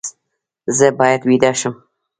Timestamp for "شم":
1.59-1.73